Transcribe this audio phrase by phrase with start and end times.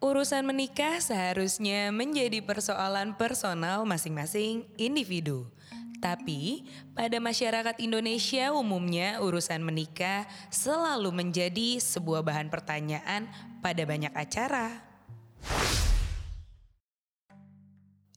[0.00, 5.44] Urusan menikah seharusnya menjadi persoalan personal masing-masing individu.
[6.00, 6.64] Tapi
[6.96, 13.28] pada masyarakat Indonesia umumnya urusan menikah selalu menjadi sebuah bahan pertanyaan
[13.60, 14.80] pada banyak acara.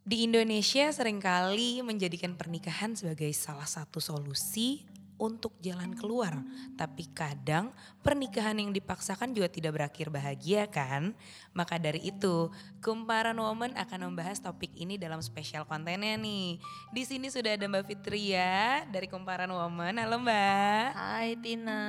[0.08, 4.88] Di Indonesia sering kali menjadikan pernikahan sebagai salah satu solusi
[5.18, 6.42] untuk jalan keluar.
[6.78, 11.14] Tapi kadang pernikahan yang dipaksakan juga tidak berakhir bahagia kan?
[11.54, 12.50] Maka dari itu,
[12.84, 16.58] Kumparan Woman akan membahas topik ini dalam spesial kontennya nih.
[16.92, 20.00] Di sini sudah ada Mbak Fitria dari Kumparan Woman.
[20.02, 20.88] Halo Mbak.
[20.94, 21.84] Hai Tina.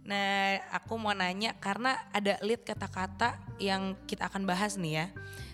[0.00, 5.06] Nah, aku mau nanya karena ada lead kata-kata yang kita akan bahas nih ya.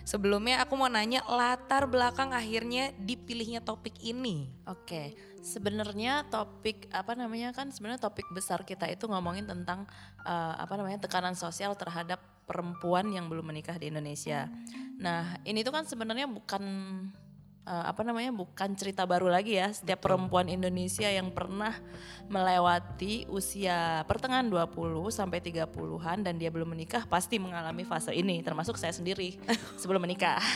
[0.07, 4.47] Sebelumnya aku mau nanya latar belakang akhirnya dipilihnya topik ini.
[4.63, 9.87] Oke, sebenarnya topik apa namanya kan sebenarnya topik besar kita itu ngomongin tentang
[10.27, 14.51] uh, apa namanya tekanan sosial terhadap perempuan yang belum menikah di Indonesia.
[14.99, 16.63] Nah, ini tuh kan sebenarnya bukan
[17.67, 19.67] uh, apa namanya bukan cerita baru lagi ya.
[19.75, 20.15] Setiap Betul.
[20.15, 21.75] perempuan Indonesia yang pernah
[22.31, 24.71] melewati usia pertengahan 20
[25.11, 29.35] sampai 30-an dan dia belum menikah pasti mengalami fase ini termasuk saya sendiri
[29.81, 30.39] sebelum menikah.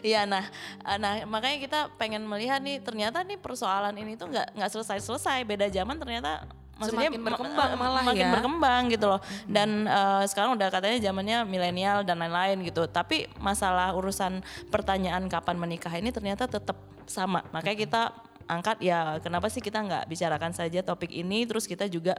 [0.00, 0.44] Iya nah
[0.84, 5.44] eh, nah makanya kita pengen melihat nih ternyata nih persoalan ini tuh nggak nggak selesai-selesai
[5.44, 6.48] beda zaman ternyata
[6.80, 8.32] maksudnya semakin berkembang malah makin ya.
[8.32, 9.20] berkembang gitu loh.
[9.44, 12.88] Dan uh, sekarang udah katanya zamannya milenial dan lain-lain gitu.
[12.88, 14.40] Tapi masalah urusan
[14.72, 17.44] pertanyaan kapan menikah ini ternyata tetap sama.
[17.52, 18.02] Makanya kita
[18.48, 22.18] angkat ya kenapa sih kita nggak bicarakan saja topik ini terus kita juga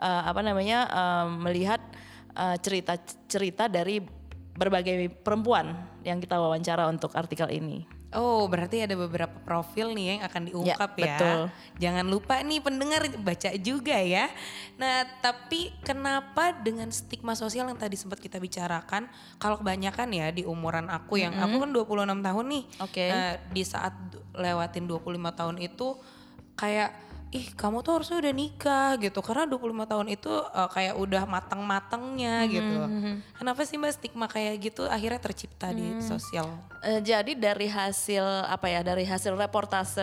[0.00, 1.82] uh, apa namanya uh, melihat
[2.36, 3.96] cerita-cerita uh, dari
[4.56, 5.72] berbagai perempuan
[6.04, 7.95] yang kita wawancara untuk artikel ini.
[8.16, 11.04] Oh, berarti ada beberapa profil nih yang akan diungkap ya.
[11.04, 11.16] ya.
[11.16, 11.40] Betul.
[11.76, 14.32] Jangan lupa nih pendengar baca juga ya.
[14.80, 20.48] Nah, tapi kenapa dengan stigma sosial yang tadi sempat kita bicarakan, kalau kebanyakan ya di
[20.48, 21.52] umuran aku yang mm -hmm.
[21.52, 21.70] aku kan
[22.16, 22.64] 26 tahun nih.
[22.80, 22.92] Oke.
[22.96, 23.08] Okay.
[23.12, 23.94] Nah, di saat
[24.32, 25.88] lewatin 25 tahun itu
[26.56, 26.90] kayak
[27.36, 32.34] ih kamu tuh harusnya udah nikah gitu karena 25 tahun itu uh, kayak udah matang-matangnya
[32.42, 32.50] hmm.
[32.50, 32.78] gitu.
[33.36, 35.76] Kenapa sih Mbak stigma kayak gitu akhirnya tercipta hmm.
[35.76, 36.48] di sosial?
[36.80, 40.02] Uh, jadi dari hasil apa ya dari hasil reportase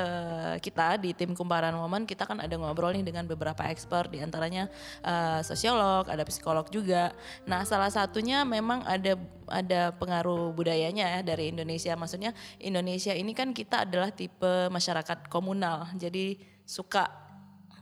[0.62, 4.70] kita di tim Kumparan Woman kita kan ada ngobrol nih dengan beberapa expert di antaranya
[5.02, 7.18] uh, sosiolog, ada psikolog juga.
[7.50, 9.18] Nah salah satunya memang ada
[9.50, 11.98] ada pengaruh budayanya ya dari Indonesia.
[11.98, 15.90] Maksudnya Indonesia ini kan kita adalah tipe masyarakat komunal.
[15.98, 17.23] Jadi suka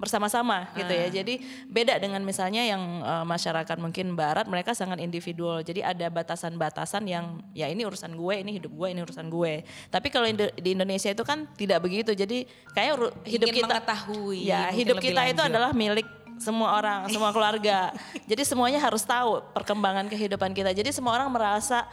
[0.02, 1.06] bersama-sama gitu ya.
[1.06, 1.12] Ah.
[1.14, 1.34] Jadi
[1.70, 5.62] beda dengan misalnya yang uh, masyarakat mungkin barat mereka sangat individual.
[5.62, 9.62] Jadi ada batasan-batasan yang ya ini urusan gue, ini hidup gue, ini urusan gue.
[9.94, 12.18] Tapi kalau di Indonesia itu kan tidak begitu.
[12.18, 14.42] Jadi kayak hidup Ingin kita mengetahui.
[14.42, 15.38] Ya, hidup kita lanjut.
[15.38, 16.10] itu adalah milik
[16.42, 17.94] semua orang, semua keluarga.
[18.26, 20.74] Jadi semuanya harus tahu perkembangan kehidupan kita.
[20.74, 21.86] Jadi semua orang merasa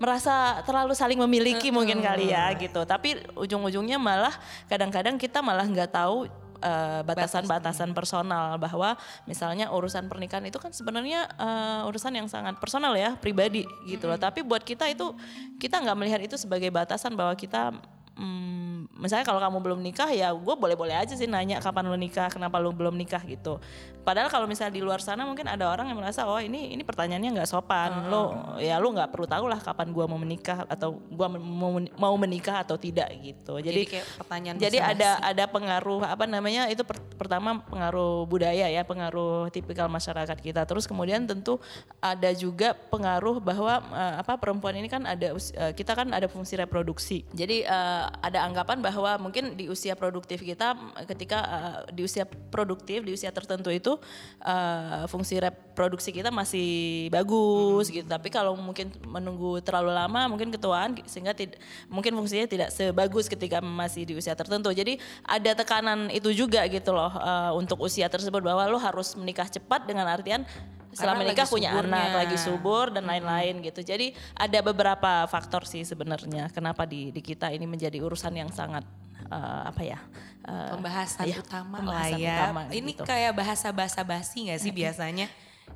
[0.00, 2.86] merasa terlalu saling memiliki mungkin kali ya gitu.
[2.86, 4.32] Tapi ujung-ujungnya malah
[4.70, 6.30] kadang-kadang kita malah nggak tahu
[6.60, 8.94] uh, batasan-batasan personal bahwa
[9.26, 14.16] misalnya urusan pernikahan itu kan sebenarnya uh, urusan yang sangat personal ya pribadi gitu loh.
[14.16, 15.12] Tapi buat kita itu
[15.58, 17.74] kita nggak melihat itu sebagai batasan bahwa kita
[18.16, 22.28] hmm, misalnya kalau kamu belum nikah ya gue boleh-boleh aja sih nanya kapan lu nikah,
[22.30, 23.58] kenapa lu belum nikah gitu.
[24.00, 27.40] Padahal kalau misalnya di luar sana mungkin ada orang yang merasa oh ini ini pertanyaannya
[27.40, 28.10] nggak sopan, uh -huh.
[28.12, 28.22] lo
[28.62, 32.62] ya lu nggak perlu tahu lah kapan gue mau menikah atau gue mau mau menikah
[32.62, 33.60] atau tidak gitu.
[33.60, 38.82] Jadi, jadi pertanyaan jadi ada ada pengaruh apa namanya itu per, pertama pengaruh budaya ya,
[38.86, 40.62] pengaruh tipikal masyarakat kita.
[40.64, 41.58] Terus kemudian tentu
[41.98, 46.54] ada juga pengaruh bahwa uh, apa perempuan ini kan ada uh, kita kan ada fungsi
[46.54, 47.26] reproduksi.
[47.34, 50.78] Jadi uh, ada anggapan bahwa mungkin di usia produktif kita
[51.10, 53.98] ketika uh, di usia produktif di usia tertentu itu
[54.46, 57.94] uh, fungsi reproduksi kita masih bagus hmm.
[57.98, 58.06] gitu.
[58.06, 61.58] Tapi kalau mungkin menunggu terlalu lama mungkin ketuaan sehingga tidak
[61.90, 64.70] mungkin fungsinya tidak sebagus ketika masih di usia tertentu.
[64.70, 69.50] Jadi ada tekanan itu juga gitu loh uh, untuk usia tersebut bahwa lo harus menikah
[69.50, 70.46] cepat dengan artian
[70.90, 73.66] setelah menikah punya anak lagi subur dan lain-lain hmm.
[73.70, 73.80] gitu.
[73.86, 78.82] Jadi ada beberapa faktor sih sebenarnya kenapa di di kita ini menjadi urusan yang sangat
[79.30, 79.98] uh, apa ya?
[80.40, 82.38] Uh, pembahasan ya, utama pembahasan lah ya.
[82.42, 83.04] Utama, ini gitu.
[83.06, 85.28] kayak bahasa-bahasa basi nggak sih biasanya?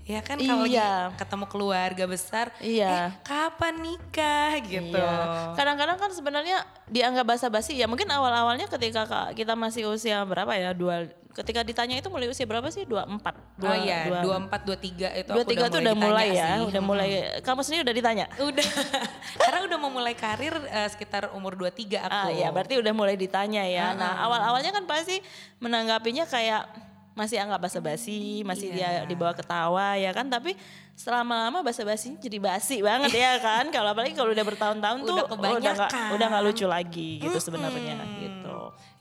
[0.05, 1.09] Ya kan kalau iya.
[1.17, 3.09] ketemu keluarga besar, iya.
[3.09, 5.00] eh kapan nikah gitu.
[5.00, 5.56] Iya.
[5.56, 6.61] Kadang-kadang kan sebenarnya
[6.93, 12.09] dianggap basa-basi ya mungkin awal-awalnya ketika kita masih usia berapa ya dua ketika ditanya itu
[12.09, 12.87] mulai usia berapa sih?
[12.87, 13.59] 24.
[13.59, 16.67] Dua, oh iya, dua empat dua tiga itu 23 udah itu udah mulai ya, sih.
[16.71, 17.09] udah mulai.
[17.43, 18.27] Kamu sendiri udah ditanya?
[18.39, 18.69] Udah.
[19.45, 22.15] Karena udah mau mulai karir uh, sekitar umur 23 aku.
[22.15, 23.91] Ah ya, berarti udah mulai ditanya ya.
[23.91, 24.01] Uh -huh.
[24.01, 25.19] Nah, awal-awalnya kan pasti
[25.59, 26.71] menanggapinya kayak
[27.15, 29.07] masih anggap basa-basi, masih Iya.
[29.07, 30.59] dia dibawa ketawa ya kan, tapi
[30.99, 33.71] selama-lama basa-basinya jadi basi banget ya kan.
[33.75, 36.15] Kalau apalagi kalau udah bertahun-tahun tuh Udah oh, udah nggak kebanyakan.
[36.19, 38.44] udah nggak lucu lagi gitu sebenarnya gitu.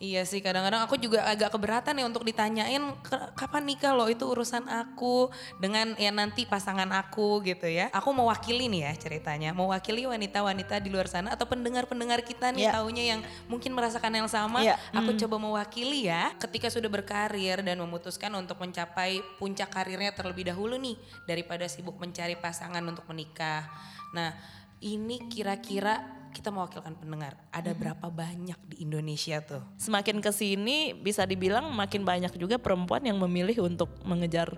[0.01, 4.25] Iya sih kadang-kadang aku juga agak keberatan ya untuk ditanyain "Ke- kapan nikah loh itu
[4.25, 5.29] urusan aku
[5.61, 7.87] dengan ya nanti pasangan aku gitu ya.
[7.95, 12.73] Aku mewakili nih ya ceritanya, mewakili wanita-wanita di luar sana atau pendengar-pendengar kita nih Iya.
[12.75, 14.59] taunya yang mungkin merasakan yang sama.
[14.63, 20.49] Iya, Aku coba mewakili ya ketika sudah berkarir dan memutuskan untuk mencapai puncak karirnya terlebih
[20.49, 23.67] dahulu nih daripada sibuk mencari pasangan untuk menikah.
[24.15, 24.33] Nah,
[24.79, 27.37] ini kira-kira kita mewakilkan pendengar.
[27.53, 29.61] Ada berapa banyak di Indonesia tuh?
[29.77, 34.57] Semakin ke sini bisa dibilang makin banyak juga perempuan yang memilih untuk mengejar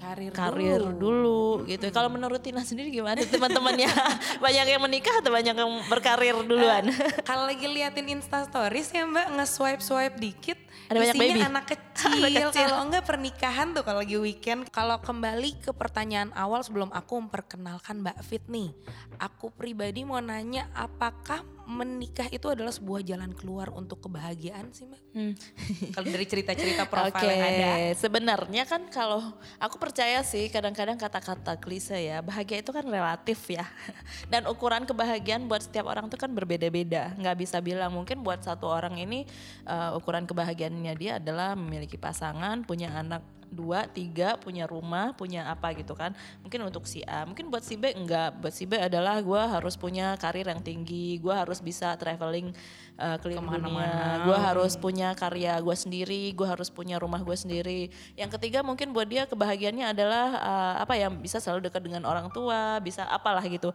[0.00, 1.84] Karir, karir dulu, gitu.
[1.92, 3.84] Kalau menurut Tina sendiri gimana teman-temannya?
[4.44, 6.88] banyak yang menikah atau banyak yang berkarir duluan?
[7.20, 10.56] Kalau lagi liatin Insta Stories ya Mbak nge-swipe swipe dikit
[10.88, 11.40] Ada banyak baby.
[11.44, 12.16] anak kecil.
[12.16, 12.64] Anak kecil.
[12.64, 14.72] Kalau enggak pernikahan tuh kalau lagi weekend.
[14.72, 18.72] Kalau kembali ke pertanyaan awal sebelum aku memperkenalkan Mbak Fit nih.
[19.20, 25.02] Aku pribadi mau nanya apakah menikah itu adalah sebuah jalan keluar untuk kebahagiaan sih Mbak?
[25.14, 25.34] Hmm.
[25.94, 27.70] Kalau dari cerita-cerita profil Oke, yang ada.
[27.94, 29.22] sebenarnya kan kalau
[29.62, 33.64] aku percaya sih kadang-kadang kata-kata klise ya, bahagia itu kan relatif ya.
[34.32, 37.14] Dan ukuran kebahagiaan buat setiap orang tuh kan berbeda-beda.
[37.14, 39.22] Nggak bisa bilang mungkin buat satu orang ini
[39.70, 45.74] uh, ukuran kebahagiaannya dia adalah memiliki pasangan, punya anak dua, tiga, punya rumah, punya apa
[45.74, 46.14] gitu kan.
[46.40, 48.38] Mungkin untuk si A, mungkin buat si B enggak.
[48.38, 52.54] Buat si B adalah gue harus punya karir yang tinggi, gue harus bisa traveling
[52.96, 54.24] uh, keliling dunia, Ke mana-mana.
[54.24, 57.90] gue harus punya karya gue sendiri, gue harus punya rumah gue sendiri.
[58.14, 62.30] Yang ketiga mungkin buat dia kebahagiaannya adalah uh, apa ya bisa selalu dekat dengan orang
[62.30, 63.74] tua, bisa apalah gitu.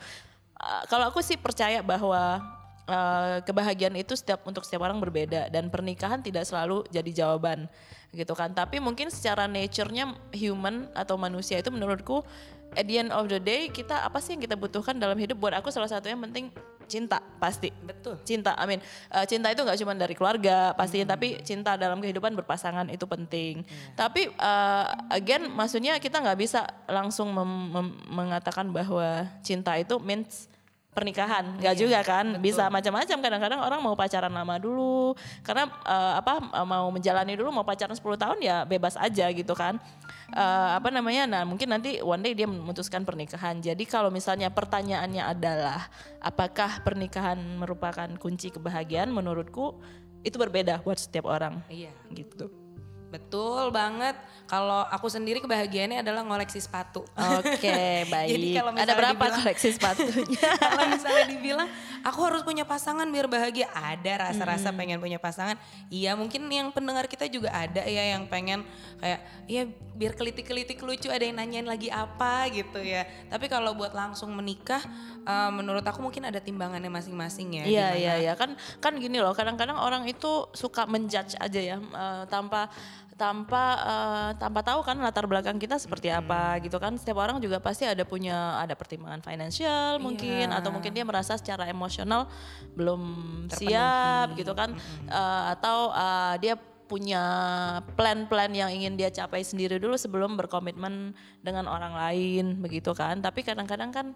[0.56, 2.40] Uh, kalau aku sih percaya bahwa
[2.90, 5.50] uh, kebahagiaan itu setiap untuk setiap orang berbeda.
[5.50, 7.70] Dan pernikahan tidak selalu jadi jawaban
[8.16, 8.54] gitu kan.
[8.56, 12.24] Tapi mungkin secara nature-nya human atau manusia itu menurutku
[12.76, 15.38] at the end of the day kita apa sih yang kita butuhkan dalam hidup?
[15.40, 16.50] Buat aku salah satunya penting
[16.86, 17.74] cinta pasti.
[17.74, 18.22] Betul.
[18.24, 18.78] cinta amin.
[19.10, 23.66] Eh, cinta itu nggak cuma dari keluarga pastinya tapi cinta dalam kehidupan berpasangan itu penting.
[23.98, 27.34] Tapi eh, again maksudnya kita nggak bisa langsung
[28.10, 30.48] mengatakan bahwa cinta itu means
[30.96, 31.60] pernikahan.
[31.60, 32.40] Nggak juga kan?
[32.40, 33.18] bisa macam-macam.
[33.20, 35.12] Kadang-kadang orang mau pacaran lama dulu.
[35.44, 39.52] Karena eh, apa eh, mau menjalani dulu mau pacaran 10 tahun ya bebas aja gitu
[39.52, 39.76] kan.
[40.32, 41.28] Eh, apa namanya?
[41.28, 43.60] Nah mungkin nanti one day dia memutuskan pernikahan.
[43.60, 45.92] Jadi kalau misalnya pertanyaannya adalah
[46.24, 49.12] apakah pernikahan merupakan kunci kebahagiaan?
[49.12, 49.76] Menurutku
[50.24, 51.62] itu berbeda buat setiap orang.
[51.70, 51.94] Iya.
[52.10, 52.65] gitu
[53.08, 54.16] Betul banget.
[54.46, 57.02] Kalau aku sendiri kebahagiaannya adalah ngoleksi sepatu.
[57.18, 57.76] oke
[58.14, 58.30] baik.
[58.30, 60.50] Jadi kalau ada berapa dibilang- koleksi sepatunya?
[60.62, 61.70] Kalau misalnya dibilang
[62.06, 63.66] aku harus punya pasangan biar bahagia.
[63.74, 64.78] Ada rasa-rasa Hmm.
[64.78, 65.58] pengen punya pasangan.
[65.90, 68.62] Iya mungkin yang pendengar kita juga ada ya yang pengen
[69.02, 69.20] kayak
[69.50, 69.66] ya
[69.96, 73.02] biar kelitik-kelitik lucu ada yang nanyain lagi apa gitu ya.
[73.26, 74.86] Tapi kalau buat langsung menikah
[75.26, 78.34] eh, menurut aku mungkin ada timbangannya masing-masing ya Iya iya iya.
[78.38, 82.70] Kan kan gini loh kadang-kadang orang itu suka menjudge aja ya eh, tanpa
[83.16, 87.00] tanpa eh, tanpa tahu kan latar belakang kita seperti apa gitu kan.
[87.00, 91.68] Setiap orang juga pasti ada punya ada pertimbangan finansial mungkin atau mungkin dia merasa secara
[91.72, 92.28] emosional
[92.76, 93.02] belum
[93.56, 94.76] siap gitu kan.
[95.08, 97.24] Eh, atau eh, dia punya
[97.98, 103.24] plan-plan yang ingin dia capai sendiri dulu sebelum berkomitmen dengan orang lain begitu kan.
[103.24, 104.08] Tapi kadang-kadang kan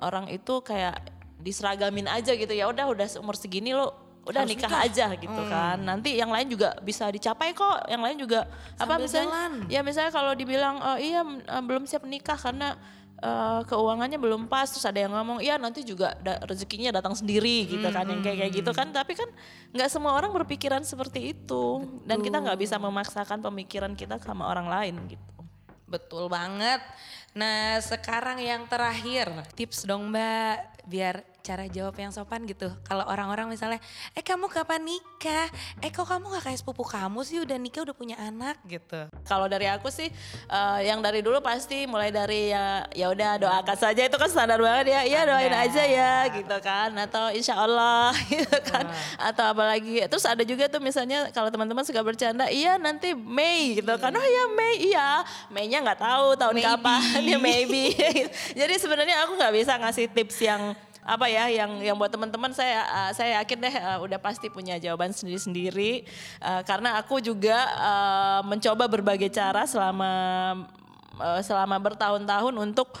[0.00, 0.98] orang itu kayak
[1.36, 4.80] diseragamin aja gitu ya udah udah umur segini lo udah Harus nikah, nikah.
[4.82, 4.88] Hmm.
[4.90, 5.76] aja gitu kan.
[5.78, 7.86] Nanti yang lain juga bisa dicapai kok.
[7.86, 8.40] Yang lain juga
[8.74, 9.52] apa Sambil misalnya jalan.
[9.66, 12.74] ya misalnya kalau dibilang "Oh, iya eh, belum siap nikah karena
[13.16, 14.66] eh, keuangannya belum pas.
[14.66, 18.02] Terus ada yang ngomong iya nanti juga da- rezekinya datang sendiri gitu kan.
[18.02, 18.90] Yang kayak kayak gitu kan.
[18.90, 19.30] Tapi kan
[19.70, 21.64] nggak semua orang berpikiran seperti itu.
[22.02, 25.22] Dan kita nggak bisa memaksakan pemikiran kita sama orang lain gitu.
[25.86, 26.82] Betul banget.
[27.30, 32.66] Nah sekarang yang terakhir tips dong mbak biar cara jawab yang sopan gitu.
[32.82, 33.78] Kalau orang-orang misalnya,
[34.18, 35.46] eh kamu kapan nikah?
[35.78, 39.06] Eh kok kamu gak kayak sepupu kamu sih udah nikah udah punya anak gitu.
[39.22, 40.10] Kalau dari aku sih
[40.50, 44.58] eh, yang dari dulu pasti mulai dari ya ya udah doakan saja itu kan standar
[44.58, 45.00] banget ya.
[45.06, 48.90] Iya doain aja ya gitu kan atau insya Allah gitu kan.
[49.22, 53.94] Atau apalagi terus ada juga tuh misalnya kalau teman-teman suka bercanda, iya nanti Mei gitu
[54.02, 54.10] kan.
[54.10, 55.10] Oh iya Mei iya.
[55.52, 56.66] Mei-nya nggak tahu tahun Maybe.
[56.66, 57.84] kapan ya maybe.
[58.60, 60.62] Jadi sebenarnya aku nggak bisa ngasih tips yang
[61.06, 64.74] apa ya yang yang buat teman-teman saya uh, saya yakin deh uh, udah pasti punya
[64.82, 66.02] jawaban sendiri-sendiri.
[66.42, 70.10] Uh, karena aku juga uh, mencoba berbagai cara selama
[71.22, 72.98] uh, selama bertahun-tahun untuk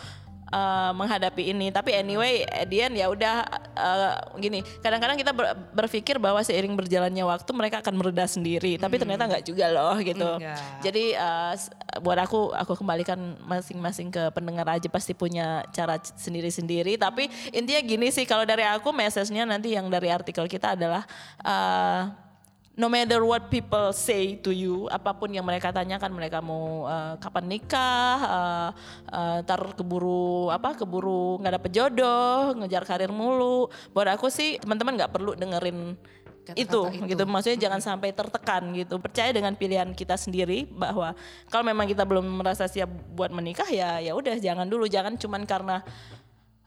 [0.50, 1.72] uh, menghadapi ini.
[1.74, 4.62] Tapi anyway, Edian ya udah uh, gini.
[4.82, 9.44] Kadang-kadang kita ber, berpikir bahwa seiring berjalannya waktu mereka akan mereda sendiri, tapi ternyata nggak
[9.46, 10.38] juga loh gitu.
[10.38, 10.82] Enggak.
[10.82, 11.54] Jadi uh,
[12.02, 16.98] buat aku aku kembalikan masing-masing ke pendengar aja pasti punya cara sendiri-sendiri.
[17.00, 21.02] Tapi intinya gini sih kalau dari aku message-nya nanti yang dari artikel kita adalah
[21.42, 22.25] uh,
[22.76, 27.16] no matter what people say to you, apa pun yang mereka tanyakan, mereka mau uh,
[27.16, 28.70] kapan nikah, uh,
[29.10, 33.72] uh, tar keburu apa, keburu nggak dapet jodoh, ngejar karir mulu.
[33.96, 35.96] Buat aku sih teman-teman nggak perlu dengerin
[36.46, 37.10] Kata-kata itu, itu.
[37.10, 37.22] gitu.
[37.26, 39.02] Maksudnya jangan sampai tertekan gitu.
[39.02, 41.18] Percaya dengan pilihan kita sendiri bahwa
[41.50, 42.86] kalau memang kita belum merasa siap
[43.18, 45.82] buat menikah ya ya udah jangan dulu, jangan cuman karena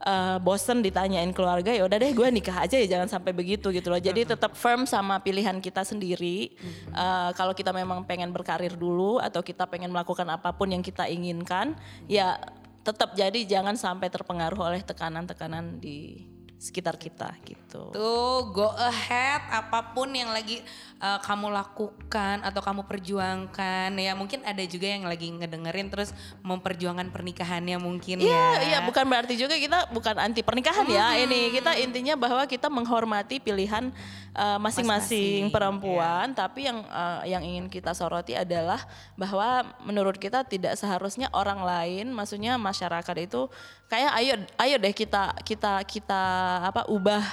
[0.04, 3.88] uh, bosen ditanyain keluarga ya udah deh gue nikah aja ya jangan sampai begitu gitu
[3.92, 4.00] loh.
[4.00, 6.56] Jadi tetap firm sama pilihan kita sendiri.
[6.92, 11.08] Uh, kalau kita memang pengen berkarir dulu atau kita pengen melakukan apa pun yang kita
[11.08, 11.76] inginkan
[12.08, 12.40] ya
[12.84, 16.24] tetap jadi jangan sampai terpengaruh oleh tekanan-tekanan di
[16.60, 17.96] sekitar kita gitu.
[17.96, 20.60] Tuh go ahead apa pun yang lagi
[21.00, 26.12] uh, kamu lakukan atau kamu perjuangkan ya mungkin ada juga yang lagi ngedengerin terus
[26.44, 28.48] memperjuangkan pernikahannya mungkin Iya, ya.
[28.68, 31.16] iya bukan berarti juga kita bukan anti pernikahan ya.
[31.16, 31.24] Hmm.
[31.32, 33.96] Ini kita intinya bahwa kita menghormati pilihan
[34.36, 38.84] uh, masing-masing Masing-masing, perempuan, tapi yang uh, yang ingin kita soroti adalah
[39.16, 43.48] bahwa menurut kita tidak seharusnya orang lain, maksudnya masyarakat itu
[43.90, 46.24] kayak ayo ayo deh kita kita kita
[46.66, 47.24] apa ubah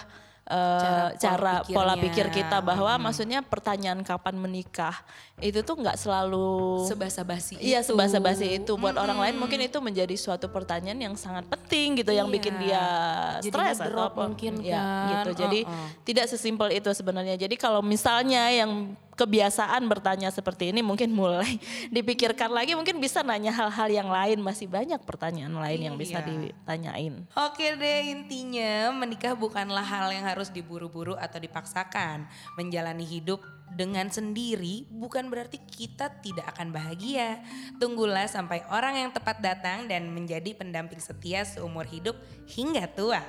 [0.46, 4.94] uh, Cara cara, pola pola pikir kita bahwa maksudnya pertanyaan kapan menikah
[5.42, 8.73] itu tuh nggak selalu sebasa-basi Iya sebasa-basi itu.
[8.78, 13.40] Buat orang lain mungkin itu menjadi suatu pertanyaan yang sangat penting gitu yang bikin Iya.
[13.42, 14.23] dia stres atau apa.
[14.25, 15.08] mungkin Ya, kan.
[15.12, 15.88] gitu jadi Uh-uh.
[16.08, 17.37] tidak sesimpel itu sebenarnya.
[17.37, 21.56] Jadi kalau misalnya yang kebiasaan bertanya seperti ini mungkin mulai
[21.96, 26.52] dipikirkan lagi mungkin bisa nanya hal-hal yang lain masih banyak pertanyaan lain yang bisa Iya.
[26.52, 32.28] ditanyain Oke deh intinya menikah bukanlah hal yang harus diburu-buru atau dipaksakan.
[32.61, 33.40] Menjalani hidup
[33.73, 37.40] dengan sendiri bukan berarti kita tidak akan bahagia.
[37.80, 42.16] Tunggulah sampai orang yang tepat datang dan menjadi pendamping setia seumur hidup
[42.50, 43.23] hingga tua.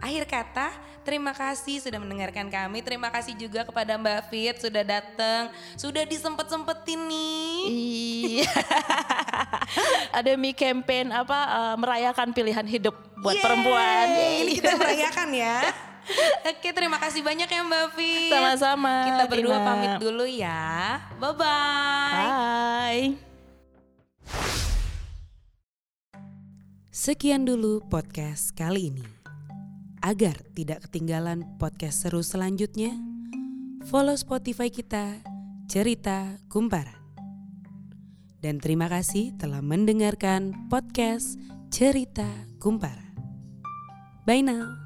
[0.00, 0.72] Akhir kata,
[1.04, 2.80] terima kasih sudah mendengarkan kami.
[2.80, 7.60] Terima kasih juga kepada Mbak Fit sudah datang, sudah disempet-sempetin nih.
[7.68, 8.48] Iya.
[10.18, 14.06] Ada mi campaign apa eh, merayakan pilihan hidup buat Yeay, perempuan.
[14.40, 15.56] Ini kita merayakan ya.
[16.48, 18.32] Oke, terima kasih banyak ya Mbak Fit.
[18.32, 19.68] Sama-sama, Kita berdua Tina.
[19.68, 20.96] pamit dulu ya.
[21.20, 22.24] Bye-bye.
[22.24, 23.04] Bye.
[26.90, 29.19] Sekian dulu podcast kali ini.
[30.00, 32.96] Agar tidak ketinggalan podcast seru selanjutnya,
[33.84, 35.20] follow Spotify kita,
[35.68, 36.96] Cerita Kumparan.
[38.40, 41.36] Dan terima kasih telah mendengarkan podcast
[41.68, 42.26] Cerita
[42.56, 43.12] Kumparan.
[44.24, 44.79] Bye now.